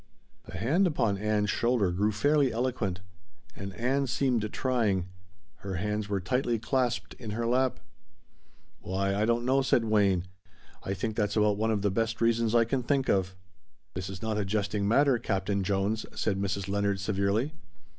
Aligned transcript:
'"The 0.49 0.57
hand 0.57 0.87
upon 0.87 1.19
Ann's 1.19 1.51
shoulder 1.51 1.91
grew 1.91 2.11
fairly 2.11 2.51
eloquent. 2.51 3.01
And 3.55 3.71
Ann 3.75 4.07
seemed 4.07 4.51
trying. 4.51 5.09
Her 5.57 5.75
hands 5.75 6.09
were 6.09 6.19
tightly 6.19 6.57
clasped 6.57 7.13
in 7.19 7.29
her 7.37 7.45
lap. 7.45 7.79
"Why, 8.79 9.13
I 9.13 9.25
don't 9.25 9.45
know," 9.45 9.61
said 9.61 9.85
Wayne, 9.85 10.25
"I 10.81 10.95
think 10.95 11.15
that's 11.15 11.37
about 11.37 11.57
one 11.57 11.69
of 11.69 11.83
the 11.83 11.91
best 11.91 12.19
reasons 12.19 12.55
I 12.55 12.65
can 12.65 12.81
think 12.81 13.09
of." 13.09 13.35
"This 13.93 14.09
is 14.09 14.23
not 14.23 14.39
a 14.39 14.43
jesting 14.43 14.87
matter, 14.87 15.19
Captain 15.19 15.63
Jones," 15.63 16.07
said 16.15 16.39
Mrs. 16.41 16.67
Leonard 16.67 16.99
severely. 16.99 17.53